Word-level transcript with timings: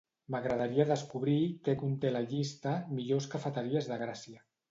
M'agradaria 0.33 0.85
descobrir 0.91 1.35
què 1.67 1.75
conté 1.83 2.11
la 2.15 2.23
llista 2.31 2.73
"millors 3.01 3.31
cafeteries 3.35 3.93
de 3.93 4.01
Gràcia". 4.07 4.43